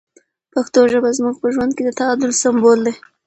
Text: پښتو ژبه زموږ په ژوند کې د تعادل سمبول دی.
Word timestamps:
پښتو 0.53 0.79
ژبه 0.91 1.09
زموږ 1.17 1.35
په 1.41 1.47
ژوند 1.53 1.71
کې 1.75 1.83
د 1.85 1.89
تعادل 1.99 2.31
سمبول 2.41 2.79
دی. 2.85 2.93